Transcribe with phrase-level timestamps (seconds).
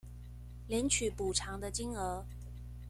[0.67, 2.23] 領取補償的金額